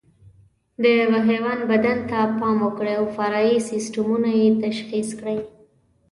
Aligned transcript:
د 0.81 0.83
یوه 0.99 1.19
حیوان 1.29 1.59
بدن 1.71 1.97
ته 2.09 2.17
پام 2.39 2.57
وکړئ 2.65 2.93
او 2.99 3.05
فرعي 3.15 3.57
سیسټمونه 3.69 4.29
یې 4.39 4.47
تشخیص 4.65 5.09
کړئ. 5.19 5.39